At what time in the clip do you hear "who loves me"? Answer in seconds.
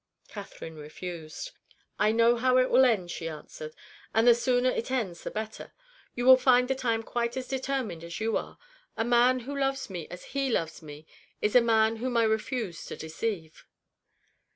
9.41-10.07